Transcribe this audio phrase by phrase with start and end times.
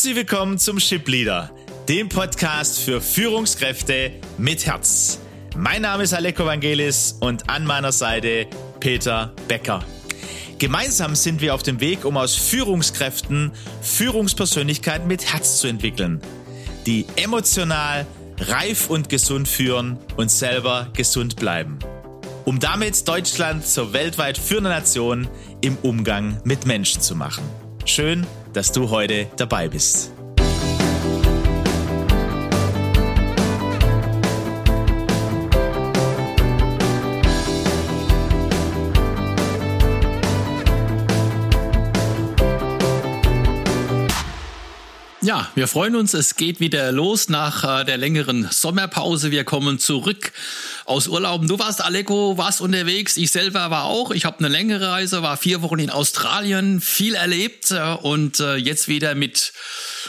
[0.00, 1.50] Herzlich willkommen zum Ship Leader,
[1.86, 5.20] dem Podcast für Führungskräfte mit Herz.
[5.54, 8.46] Mein Name ist Aleko Vangelis und an meiner Seite
[8.80, 9.84] Peter Becker.
[10.58, 13.52] Gemeinsam sind wir auf dem Weg, um aus Führungskräften
[13.82, 16.22] Führungspersönlichkeiten mit Herz zu entwickeln,
[16.86, 18.06] die emotional,
[18.38, 21.78] reif und gesund führen und selber gesund bleiben,
[22.46, 25.28] um damit Deutschland zur weltweit führenden Nation
[25.60, 27.44] im Umgang mit Menschen zu machen.
[27.84, 30.12] Schön, dass du heute dabei bist.
[45.22, 46.14] Ja, wir freuen uns.
[46.14, 49.30] Es geht wieder los nach äh, der längeren Sommerpause.
[49.30, 50.32] Wir kommen zurück
[50.90, 51.46] aus Urlauben.
[51.46, 53.16] Du warst, Aleko, warst unterwegs.
[53.16, 54.10] Ich selber war auch.
[54.10, 58.56] Ich habe eine längere Reise, war vier Wochen in Australien, viel erlebt äh, und äh,
[58.56, 59.52] jetzt wieder mit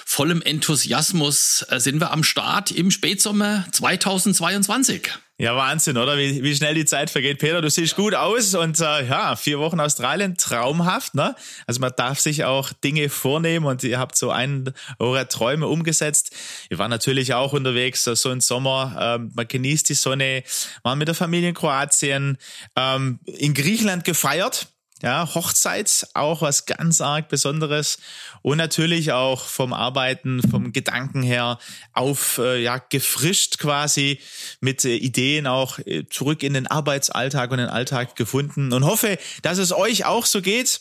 [0.05, 5.11] vollem Enthusiasmus äh, sind wir am Start im Spätsommer 2022.
[5.41, 6.19] Ja, Wahnsinn, oder?
[6.19, 7.39] Wie, wie schnell die Zeit vergeht.
[7.39, 11.35] Peter, du siehst gut aus und äh, ja, vier Wochen Australien, traumhaft, ne?
[11.65, 16.29] Also man darf sich auch Dinge vornehmen und ihr habt so einen eurer Träume umgesetzt.
[16.69, 20.43] Wir waren natürlich auch unterwegs, so im Sommer, ähm, man genießt die Sonne,
[20.83, 22.37] waren mit der Familie in Kroatien,
[22.75, 24.67] ähm, in Griechenland gefeiert
[25.01, 27.97] ja, Hochzeit, auch was ganz arg Besonderes.
[28.41, 31.57] Und natürlich auch vom Arbeiten, vom Gedanken her
[31.93, 34.19] auf, äh, ja, gefrischt quasi
[34.59, 38.73] mit äh, Ideen auch äh, zurück in den Arbeitsalltag und den Alltag gefunden.
[38.73, 40.79] Und hoffe, dass es euch auch so geht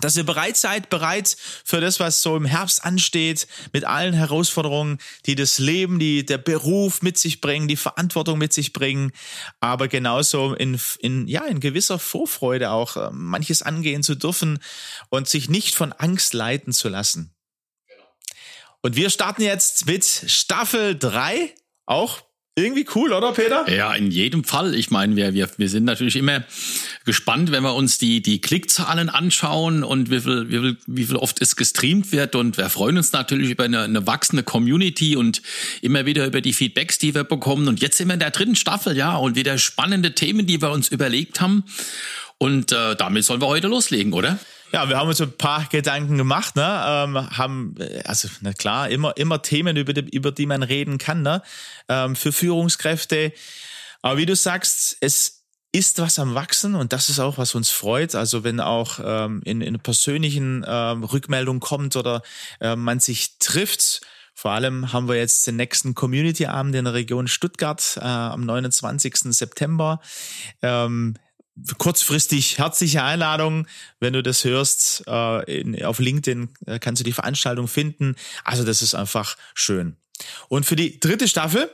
[0.00, 4.98] dass ihr bereit seid, bereit für das, was so im Herbst ansteht, mit allen Herausforderungen,
[5.26, 9.12] die das Leben, die der Beruf mit sich bringen, die Verantwortung mit sich bringen,
[9.60, 14.58] aber genauso in, in, ja, in gewisser Vorfreude auch äh, manches angehen zu dürfen
[15.10, 17.34] und sich nicht von Angst leiten zu lassen.
[18.82, 21.54] Und wir starten jetzt mit Staffel drei
[21.86, 22.22] auch
[22.56, 23.68] irgendwie cool, oder Peter?
[23.68, 24.76] Ja, in jedem Fall.
[24.76, 26.44] Ich meine, wir, wir, wir sind natürlich immer
[27.04, 31.16] gespannt, wenn wir uns die, die Klickzahlen anschauen und wie viel, wie, viel, wie viel
[31.16, 32.36] oft es gestreamt wird.
[32.36, 35.42] Und wir freuen uns natürlich über eine, eine wachsende Community und
[35.82, 37.66] immer wieder über die Feedbacks, die wir bekommen.
[37.66, 40.70] Und jetzt sind wir in der dritten Staffel, ja, und wieder spannende Themen, die wir
[40.70, 41.64] uns überlegt haben.
[42.38, 44.38] Und äh, damit sollen wir heute loslegen, oder?
[44.72, 46.82] Ja, wir haben uns ein paar Gedanken gemacht, ne?
[46.84, 50.98] Ähm, haben, äh, also na klar, immer, immer Themen, über die, über die man reden
[50.98, 51.42] kann, ne?
[51.88, 53.32] Ähm, für Führungskräfte.
[54.02, 57.70] Aber wie du sagst, es ist was am Wachsen und das ist auch, was uns
[57.70, 58.14] freut.
[58.14, 62.22] Also wenn auch ähm, in, in persönlichen ähm, Rückmeldungen kommt oder
[62.60, 64.00] äh, man sich trifft,
[64.34, 69.16] vor allem haben wir jetzt den nächsten Community-Abend in der Region Stuttgart äh, am 29.
[69.30, 70.00] September.
[70.62, 71.16] Ähm,
[71.78, 73.66] kurzfristig herzliche Einladung,
[74.00, 75.04] wenn du das hörst.
[75.06, 78.16] Äh, in, auf LinkedIn äh, kannst du die Veranstaltung finden.
[78.44, 79.96] Also das ist einfach schön.
[80.48, 81.70] Und für die dritte Staffel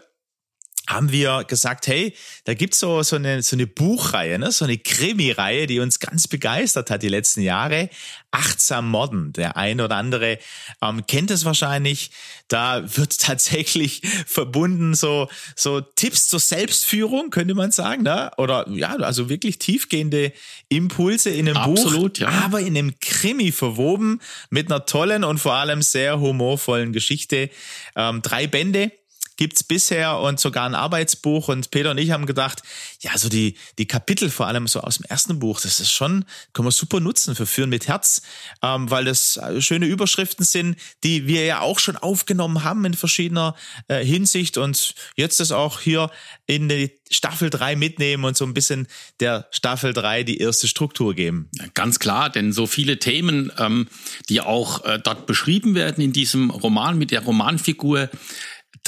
[0.90, 2.14] haben wir gesagt, hey,
[2.44, 4.50] da gibt's so, so, eine, so eine Buchreihe, ne?
[4.50, 7.88] so eine Krimi-Reihe, die uns ganz begeistert hat die letzten Jahre.
[8.32, 9.32] Achtsam Morden.
[9.32, 10.38] Der ein oder andere
[10.82, 12.10] ähm, kennt es wahrscheinlich.
[12.48, 18.02] Da wird tatsächlich verbunden so, so Tipps zur Selbstführung, könnte man sagen.
[18.02, 18.30] Ne?
[18.36, 20.32] Oder ja, also wirklich tiefgehende
[20.68, 22.28] Impulse in einem Absolut, Buch, ja.
[22.28, 24.20] aber in einem Krimi verwoben
[24.50, 27.50] mit einer tollen und vor allem sehr humorvollen Geschichte.
[27.96, 28.92] Ähm, drei Bände
[29.40, 31.48] gibt's bisher und sogar ein Arbeitsbuch.
[31.48, 32.62] Und Peter und ich haben gedacht,
[33.00, 36.26] ja, so die, die Kapitel vor allem so aus dem ersten Buch, das ist schon,
[36.52, 38.20] können wir super nutzen für Führen mit Herz,
[38.60, 42.92] ähm, weil das äh, schöne Überschriften sind, die wir ja auch schon aufgenommen haben in
[42.92, 43.56] verschiedener
[43.88, 46.10] äh, Hinsicht und jetzt das auch hier
[46.44, 48.88] in die Staffel 3 mitnehmen und so ein bisschen
[49.20, 51.48] der Staffel 3 die erste Struktur geben.
[51.72, 53.88] Ganz klar, denn so viele Themen, ähm,
[54.28, 58.10] die auch äh, dort beschrieben werden in diesem Roman mit der Romanfigur,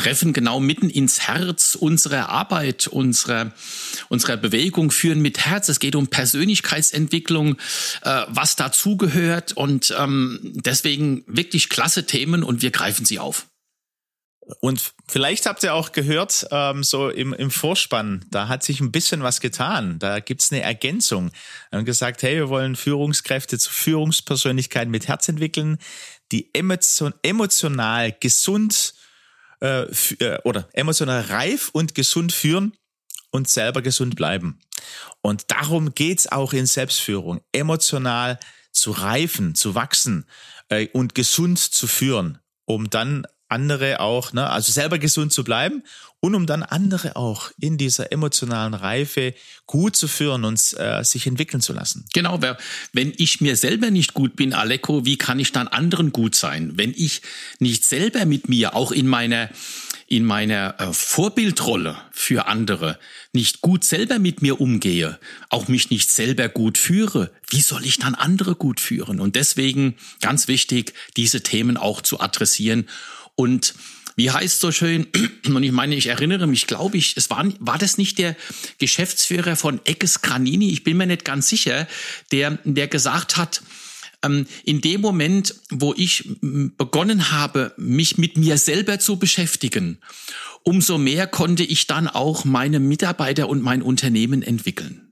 [0.03, 3.53] treffen genau mitten ins Herz unserer Arbeit, unserer,
[4.09, 5.69] unserer Bewegung, führen mit Herz.
[5.69, 7.57] Es geht um Persönlichkeitsentwicklung,
[8.03, 13.47] äh, was dazugehört und ähm, deswegen wirklich klasse Themen und wir greifen sie auf.
[14.61, 18.91] Und vielleicht habt ihr auch gehört, ähm, so im, im Vorspann, da hat sich ein
[18.91, 20.01] bisschen was getan.
[20.01, 21.31] Da gibt's eine Ergänzung.
[21.71, 25.79] Wir haben gesagt, hey, wir wollen Führungskräfte zu Führungspersönlichkeiten mit Herz entwickeln,
[26.33, 28.95] die emotion, emotional gesund
[29.63, 29.83] äh,
[30.19, 32.77] äh, oder emotional reif und gesund führen
[33.31, 34.59] und selber gesund bleiben.
[35.21, 38.41] Und darum geht's auch in Selbstführung, emotional
[38.73, 40.27] zu reifen, zu wachsen
[40.69, 45.83] äh, und gesund zu führen, um dann andere auch, ne, also selber gesund zu bleiben
[46.21, 49.35] und um dann andere auch in dieser emotionalen Reife
[49.67, 52.05] gut zu führen und äh, sich entwickeln zu lassen.
[52.15, 52.41] Genau,
[52.93, 56.73] wenn ich mir selber nicht gut bin, Aleko, wie kann ich dann anderen gut sein?
[56.77, 57.23] Wenn ich
[57.59, 59.51] nicht selber mit mir, auch in meiner
[60.13, 62.99] in meiner äh, Vorbildrolle für andere
[63.33, 67.99] nicht gut selber mit mir umgehe, auch mich nicht selber gut führe, wie soll ich
[67.99, 69.21] dann andere gut führen?
[69.21, 72.91] Und deswegen ganz wichtig, diese Themen auch zu adressieren
[73.35, 73.75] und
[74.17, 75.07] wie heißt so schön,
[75.47, 78.37] und ich meine, ich erinnere mich, glaube ich, es war, war das nicht der
[78.79, 81.87] Geschäftsführer von Eckes Granini, ich bin mir nicht ganz sicher,
[82.31, 83.63] der, der gesagt hat,
[84.25, 89.99] ähm, in dem Moment, wo ich begonnen habe, mich mit mir selber zu beschäftigen,
[90.63, 95.09] umso mehr konnte ich dann auch meine Mitarbeiter und mein Unternehmen entwickeln.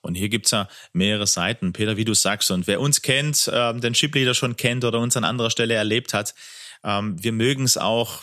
[0.00, 2.50] Und hier gibt's ja mehrere Seiten, Peter, wie du sagst.
[2.50, 6.14] Und wer uns kennt, äh, den Chipleader schon kennt oder uns an anderer Stelle erlebt
[6.14, 6.34] hat,
[6.84, 8.22] ähm, wir mögen es auch,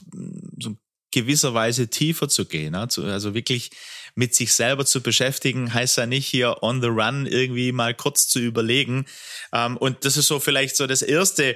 [0.59, 0.77] so
[1.11, 2.75] gewisserweise tiefer zu gehen.
[2.75, 3.71] Also wirklich
[4.15, 8.27] mit sich selber zu beschäftigen, heißt ja nicht hier on the run irgendwie mal kurz
[8.27, 9.05] zu überlegen.
[9.53, 11.55] Ähm, und das ist so vielleicht so das erste,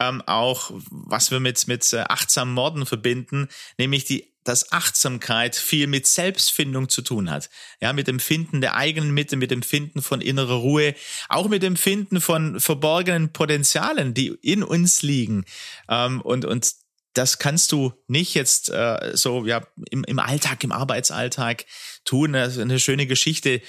[0.00, 5.86] ähm, auch was wir mit, mit äh, achtsamen Morden verbinden, nämlich die dass Achtsamkeit viel
[5.86, 7.50] mit Selbstfindung zu tun hat.
[7.80, 10.94] Ja, mit dem Finden der eigenen Mitte, mit dem Finden von innerer Ruhe,
[11.28, 15.44] auch mit dem Finden von verborgenen Potenzialen, die in uns liegen.
[15.88, 16.72] Ähm, und, und
[17.12, 21.64] das kannst du nicht jetzt äh, so ja im, im Alltag, im Arbeitsalltag
[22.04, 22.34] tun.
[22.34, 23.62] Das ist eine schöne Geschichte,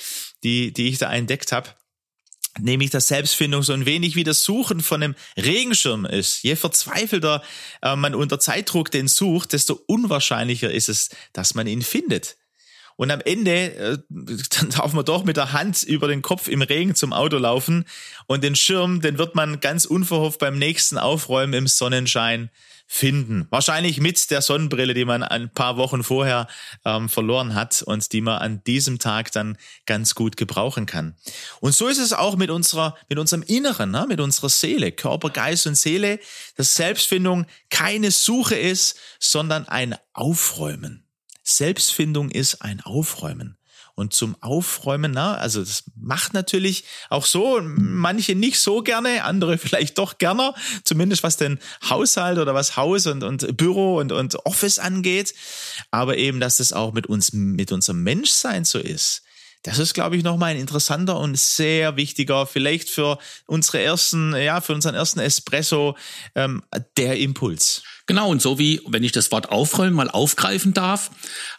[0.44, 1.69] die, die ich da entdeckt habe.
[2.59, 6.44] Nämlich, dass Selbstfindung so ein wenig wie das Suchen von einem Regenschirm ist.
[6.44, 7.42] Je verzweifelter
[7.81, 12.38] äh, man unter Zeitdruck den sucht, desto unwahrscheinlicher ist es, dass man ihn findet.
[12.98, 16.62] Und am Ende, äh, dann darf man doch mit der Hand über den Kopf im
[16.62, 17.86] Regen zum Auto laufen
[18.25, 22.50] und den Schirm, den wird man ganz unverhofft beim nächsten Aufräumen im Sonnenschein
[22.88, 23.48] finden.
[23.50, 26.48] Wahrscheinlich mit der Sonnenbrille, die man ein paar Wochen vorher
[26.86, 31.16] ähm, verloren hat und die man an diesem Tag dann ganz gut gebrauchen kann.
[31.60, 34.06] Und so ist es auch mit unserer, mit unserem Inneren, ne?
[34.07, 36.19] mit unserer Seele, Körper, Geist und Seele,
[36.56, 41.04] dass Selbstfindung keine Suche ist, sondern ein Aufräumen.
[41.44, 43.56] Selbstfindung ist ein Aufräumen.
[43.97, 49.57] Und zum Aufräumen, na, also das macht natürlich auch so manche nicht so gerne, andere
[49.57, 50.53] vielleicht doch gerne,
[50.83, 51.57] zumindest was den
[51.89, 55.33] Haushalt oder was Haus und, und Büro und, und Office angeht.
[55.89, 59.23] Aber eben, dass das auch mit uns, mit unserem Menschsein so ist.
[59.68, 64.62] Das ist, glaube ich, nochmal ein interessanter und sehr wichtiger, vielleicht für unsere ersten, ja,
[64.62, 65.98] für unseren ersten Espresso,
[66.36, 66.64] ähm,
[66.96, 67.84] der Impuls.
[68.06, 71.12] Genau, und so wie, wenn ich das Wort aufräumen mal aufgreifen darf,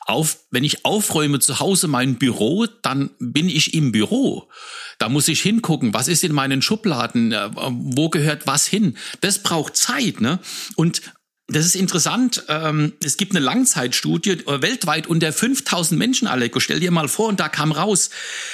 [0.07, 4.49] auf, wenn ich aufräume zu Hause mein Büro, dann bin ich im Büro.
[4.97, 8.97] Da muss ich hingucken, was ist in meinen Schubladen, äh, wo gehört was hin.
[9.21, 10.39] Das braucht Zeit, ne?
[10.77, 11.03] Und
[11.49, 12.45] das ist interessant.
[12.49, 16.61] Ähm, es gibt eine Langzeitstudie äh, weltweit unter 5000 Menschen, Aleko.
[16.61, 18.11] Stell dir mal vor, und da kam raus,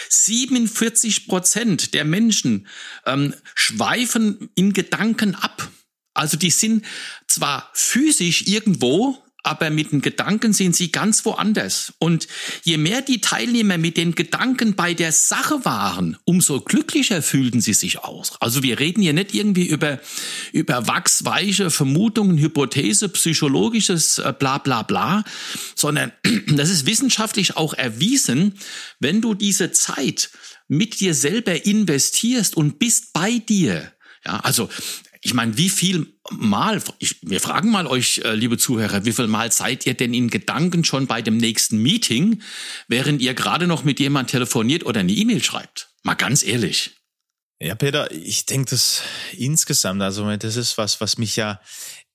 [0.09, 2.69] 47 Prozent der Menschen
[3.05, 5.69] ähm, schweifen in Gedanken ab.
[6.15, 6.87] Also die sind
[7.27, 11.93] zwar physisch irgendwo, aber mit den Gedanken sind sie ganz woanders.
[11.99, 12.27] Und
[12.63, 17.75] je mehr die Teilnehmer mit den Gedanken bei der Sache waren, umso glücklicher fühlten sie
[17.75, 18.33] sich aus.
[18.41, 20.01] Also wir reden hier nicht irgendwie über,
[20.53, 25.25] über wachsweiche Vermutungen, Hypothese, psychologisches äh, bla bla bla,
[25.75, 26.13] sondern
[26.49, 28.55] das ist wissenschaftlich auch erwiesen,
[28.99, 30.31] wenn du diese Zeit
[30.69, 33.93] mit dir selber investierst und bist bei dir,
[34.25, 34.71] ja, also
[35.25, 39.27] ich meine, wie viel Mal, ich, wir fragen mal euch, äh, liebe Zuhörer, wie viel
[39.27, 42.43] Mal seid ihr denn in Gedanken schon bei dem nächsten Meeting,
[42.89, 45.89] während ihr gerade noch mit jemand telefoniert oder eine E-Mail schreibt?
[46.03, 46.93] Mal ganz ehrlich.
[47.59, 49.01] Ja, Peter, ich denke das
[49.33, 51.61] insgesamt, also das ist was, was mich ja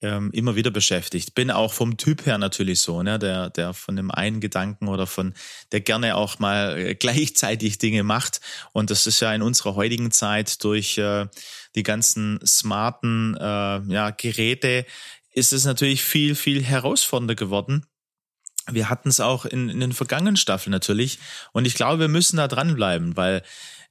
[0.02, 1.36] ähm, immer wieder beschäftigt.
[1.36, 5.08] Bin auch vom Typ her natürlich so, ne, der, der von dem einen Gedanken oder
[5.08, 5.34] von,
[5.72, 8.40] der gerne auch mal äh, gleichzeitig Dinge macht.
[8.72, 11.28] Und das ist ja in unserer heutigen Zeit durch äh,
[11.76, 14.86] die ganzen smarten äh, ja, Geräte
[15.32, 17.86] ist es natürlich viel, viel herausfordernder geworden.
[18.72, 21.20] Wir hatten es auch in, in den vergangenen Staffeln natürlich.
[21.54, 23.42] Und ich glaube, wir müssen da dranbleiben, weil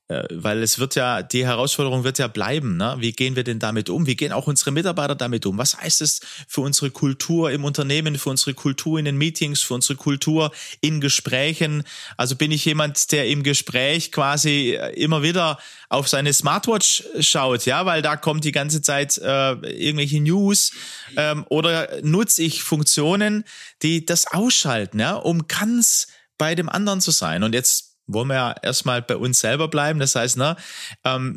[0.08, 2.78] weil es wird ja, die Herausforderung wird ja bleiben.
[2.78, 2.96] Ne?
[2.98, 4.06] Wie gehen wir denn damit um?
[4.06, 5.58] Wie gehen auch unsere Mitarbeiter damit um?
[5.58, 9.74] Was heißt es für unsere Kultur im Unternehmen, für unsere Kultur in den Meetings, für
[9.74, 10.50] unsere Kultur
[10.80, 11.84] in Gesprächen?
[12.16, 15.58] Also bin ich jemand, der im Gespräch quasi äh, immer wieder
[15.90, 20.72] auf seine Smartwatch schaut, ja, weil da kommt die ganze Zeit äh, irgendwelche News
[21.16, 23.44] ähm, oder nutze ich Funktionen,
[23.82, 27.42] die das ausschalten, ja, um ganz bei dem anderen zu sein.
[27.42, 30.00] Und jetzt wollen wir ja erstmal bei uns selber bleiben.
[30.00, 30.56] Das heißt, ne,
[31.04, 31.36] ähm,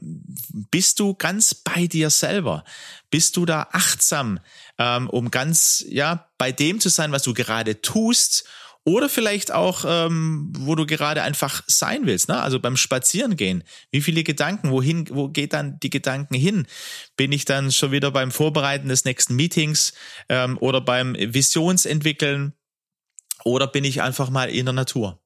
[0.72, 2.64] bist du ganz bei dir selber?
[3.12, 4.40] Bist du da achtsam
[4.82, 8.48] ähm, um ganz, ja, bei dem zu sein, was du gerade tust
[8.84, 12.42] oder vielleicht auch, ähm, wo du gerade einfach sein willst, ne?
[12.42, 13.64] Also beim Spazierengehen.
[13.92, 16.66] Wie viele Gedanken, wohin, wo geht dann die Gedanken hin?
[17.16, 19.94] Bin ich dann schon wieder beim Vorbereiten des nächsten Meetings
[20.30, 22.54] ähm, oder beim Visionsentwickeln?
[23.44, 25.21] Oder bin ich einfach mal in der Natur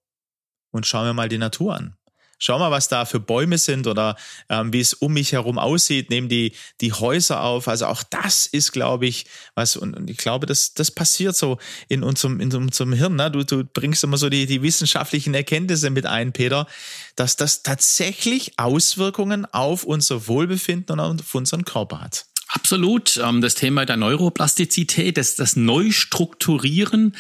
[0.76, 1.96] und schau mir mal die Natur an?
[2.38, 4.18] Schau mal, was da für Bäume sind oder
[4.50, 6.10] ähm, wie es um mich herum aussieht.
[6.10, 6.52] Nehmen die,
[6.82, 7.70] die Häuser auf.
[7.70, 11.58] Also auch das ist, glaube ich, was, und, und ich glaube, das, das passiert so
[11.88, 13.16] in unserem, in unserem Hirn.
[13.16, 13.32] Ne?
[13.32, 16.68] Du, du bringst immer so die, die wissenschaftlichen Erkenntnisse mit ein, Peter,
[17.16, 22.26] dass das tatsächlich Auswirkungen auf unser Wohlbefinden und auf unseren Körper hat.
[22.48, 23.18] Absolut.
[23.18, 27.16] Ähm, das Thema der Neuroplastizität, das, das Neustrukturieren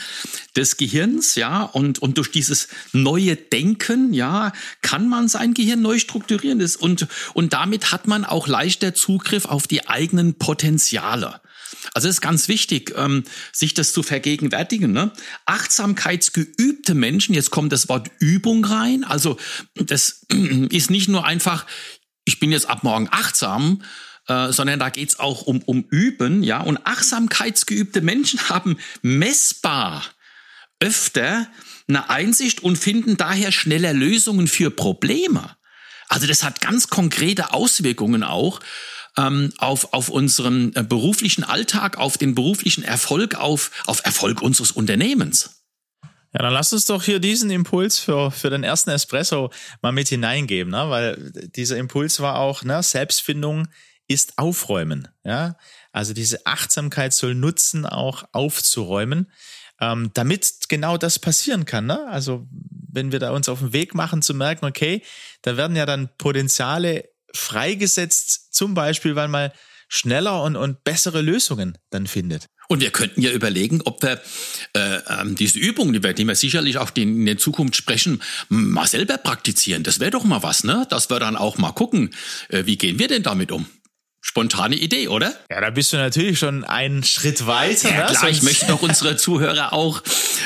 [0.56, 6.00] des Gehirns, ja, und, und durch dieses neue Denken, ja, kann man sein Gehirn neu
[6.00, 6.64] strukturieren.
[6.80, 11.42] Und, und damit hat man auch leichter Zugriff auf die eigenen Potenziale.
[11.94, 14.92] Also es ist ganz wichtig, ähm, sich das zu vergegenwärtigen.
[14.92, 15.12] Ne?
[15.46, 19.04] Achtsamkeitsgeübte Menschen, jetzt kommt das Wort Übung rein.
[19.04, 19.38] Also
[19.76, 20.26] das
[20.70, 21.66] ist nicht nur einfach,
[22.26, 23.82] ich bin jetzt ab morgen achtsam,
[24.28, 26.62] äh, sondern da geht's auch um, um Üben, ja.
[26.62, 30.04] Und achtsamkeitsgeübte Menschen haben messbar
[30.80, 31.48] öfter
[31.88, 35.56] eine Einsicht und finden daher schneller Lösungen für Probleme.
[36.08, 38.60] Also das hat ganz konkrete Auswirkungen auch
[39.18, 44.72] ähm, auf, auf unseren äh, beruflichen Alltag, auf den beruflichen Erfolg, auf, auf Erfolg unseres
[44.72, 45.64] Unternehmens.
[46.34, 49.52] Ja, dann lass uns doch hier diesen Impuls für, für den ersten Espresso
[49.82, 50.90] mal mit hineingeben, ne?
[50.90, 53.70] weil dieser Impuls war auch ne, Selbstfindung
[54.08, 55.08] ist aufräumen.
[55.24, 55.58] Ja,
[55.92, 59.32] also diese Achtsamkeit soll nutzen, auch aufzuräumen,
[59.80, 61.86] ähm, damit genau das passieren kann.
[61.86, 62.08] Ne?
[62.08, 62.48] Also
[62.92, 65.02] wenn wir da uns auf den Weg machen zu merken, okay,
[65.42, 69.52] da werden ja dann Potenziale freigesetzt, zum Beispiel, weil man
[69.88, 72.48] schneller und, und bessere Lösungen dann findet.
[72.68, 74.22] Und wir könnten ja überlegen, ob wir
[74.74, 78.88] äh, ähm, diese Übung, die wir, die wir sicherlich auch in der Zukunft sprechen, mal
[78.88, 79.84] selber praktizieren.
[79.84, 80.88] Das wäre doch mal was, ne?
[80.90, 82.10] Dass wir dann auch mal gucken,
[82.50, 83.68] äh, wie gehen wir denn damit um?
[84.26, 85.36] Spontane Idee, oder?
[85.52, 87.92] Ja, da bist du natürlich schon einen Schritt weiter.
[87.92, 88.18] Ja, ne?
[88.18, 90.02] klar, ich möchte doch unsere Zuhörer auch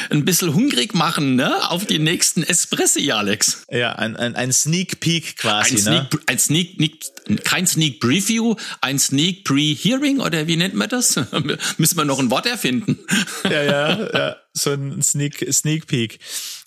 [0.09, 1.69] ein bisschen hungrig machen, ne?
[1.71, 3.63] Auf die nächsten Espressi, Alex.
[3.71, 6.19] Ja, ein, ein, ein Sneak Peek quasi, ein Sneak, ne?
[6.25, 11.15] Ein Sneak, kein Sneak Preview, ein Sneak Pre-Hearing oder wie nennt man das?
[11.77, 12.99] Müssen wir noch ein Wort erfinden.
[13.45, 16.19] ja, ja, ja, so ein Sneak, Sneak Peek.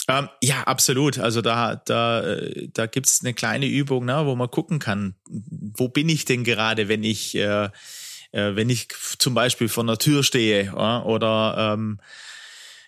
[0.09, 1.19] Ähm, ja, absolut.
[1.19, 5.89] Also da, da, äh, da gibt's eine kleine Übung, ne, wo man gucken kann, wo
[5.89, 7.69] bin ich denn gerade, wenn ich, äh,
[8.33, 12.01] äh, wenn ich zum Beispiel vor einer Tür stehe ja, oder ähm,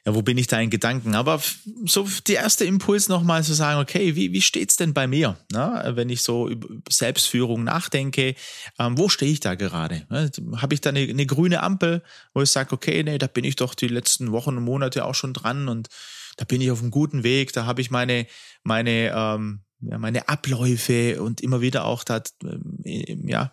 [0.07, 1.15] ja, wo bin ich da in Gedanken?
[1.15, 1.41] Aber
[1.87, 5.39] so der erste Impuls nochmal zu sagen, okay, wie, wie steht's denn bei mir?
[5.51, 5.93] Ne?
[5.95, 8.35] Wenn ich so über Selbstführung nachdenke,
[8.79, 10.07] ähm, wo stehe ich da gerade?
[10.11, 10.31] Ne?
[10.57, 12.03] Habe ich da eine, eine grüne Ampel,
[12.35, 15.15] wo ich sage, okay, nee, da bin ich doch die letzten Wochen und Monate auch
[15.15, 15.89] schon dran und
[16.37, 18.27] da bin ich auf einem guten Weg, da habe ich meine,
[18.63, 23.53] meine, ähm, ja, meine Abläufe und immer wieder auch da, ähm, ja,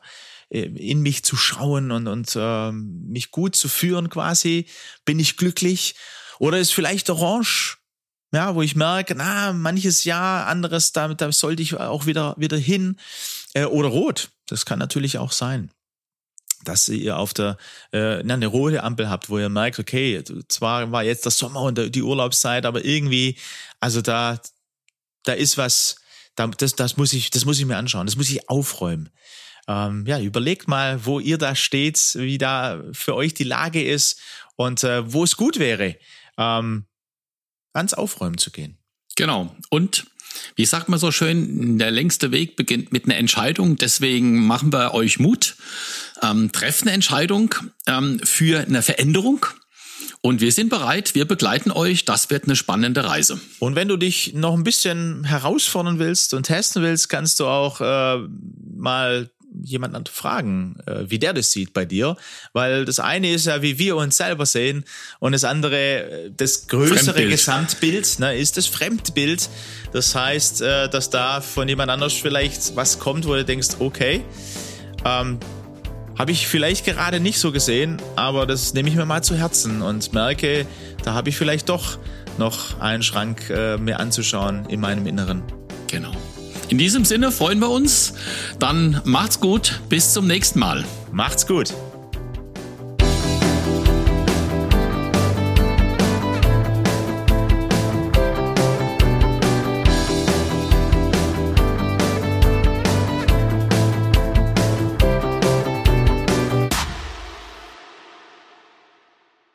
[0.49, 4.67] äh, in mich zu schauen und, und ähm, mich gut zu führen quasi,
[5.05, 5.95] bin ich glücklich.
[6.39, 7.77] Oder ist vielleicht orange,
[8.33, 12.57] ja, wo ich merke, na, manches Jahr, anderes, da, da sollte ich auch wieder, wieder
[12.57, 12.97] hin.
[13.53, 15.71] Äh, oder rot, das kann natürlich auch sein
[16.63, 17.57] dass ihr auf der
[17.91, 21.95] äh, eine rote Ampel habt, wo ihr merkt, okay, zwar war jetzt der Sommer und
[21.95, 23.37] die Urlaubszeit, aber irgendwie,
[23.79, 24.39] also da,
[25.23, 25.95] da ist was,
[26.35, 29.09] da, das, das muss ich, das muss ich mir anschauen, das muss ich aufräumen.
[29.67, 34.19] Ähm, ja, überlegt mal, wo ihr da steht, wie da für euch die Lage ist
[34.55, 35.97] und äh, wo es gut wäre,
[36.37, 36.85] ähm,
[37.73, 38.77] ans Aufräumen zu gehen.
[39.15, 39.55] Genau.
[39.69, 40.05] Und
[40.55, 43.77] wie sagt man so schön, der längste Weg beginnt mit einer Entscheidung.
[43.77, 45.55] Deswegen machen wir euch Mut.
[46.21, 47.55] Ähm, trefft eine Entscheidung
[47.87, 49.45] ähm, für eine Veränderung.
[50.21, 52.05] Und wir sind bereit, wir begleiten euch.
[52.05, 53.39] Das wird eine spannende Reise.
[53.59, 57.81] Und wenn du dich noch ein bisschen herausfordern willst und testen willst, kannst du auch
[57.81, 58.27] äh,
[58.75, 59.31] mal
[59.63, 62.17] jemanden fragen, äh, wie der das sieht bei dir.
[62.53, 64.85] Weil das eine ist ja, wie wir uns selber sehen
[65.19, 67.31] und das andere, äh, das größere Fremdbild.
[67.31, 69.49] Gesamtbild, ne, ist das Fremdbild.
[69.93, 74.23] Das heißt, äh, dass da von jemand anders vielleicht was kommt, wo du denkst, okay,
[75.05, 75.39] ähm,
[76.17, 79.81] habe ich vielleicht gerade nicht so gesehen, aber das nehme ich mir mal zu Herzen
[79.81, 80.67] und merke,
[81.03, 81.97] da habe ich vielleicht doch
[82.37, 85.60] noch einen Schrank äh, mir anzuschauen in meinem Inneren.
[86.71, 88.13] In diesem Sinne freuen wir uns.
[88.57, 89.81] Dann macht's gut.
[89.89, 90.85] Bis zum nächsten Mal.
[91.11, 91.73] Macht's gut.